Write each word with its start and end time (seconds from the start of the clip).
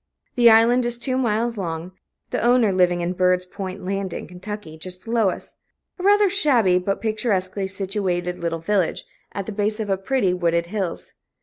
The 0.33 0.49
island 0.49 0.83
is 0.83 0.97
two 0.97 1.15
miles 1.15 1.57
long, 1.59 1.91
the 2.31 2.41
owner 2.41 2.71
living 2.71 3.01
in 3.01 3.13
Bird's 3.13 3.45
Point 3.45 3.85
Landing, 3.85 4.25
Ky., 4.41 4.75
just 4.75 5.05
below 5.05 5.29
us 5.29 5.53
a 5.99 6.03
rather 6.03 6.27
shabby 6.27 6.79
but 6.79 7.01
picturesquely 7.01 7.67
situated 7.67 8.39
little 8.39 8.57
village, 8.57 9.05
at 9.33 9.45
the 9.45 9.51
base 9.51 9.79
of 9.79 10.03
pretty, 10.03 10.33
wooded 10.33 10.65
hills. 10.65 11.13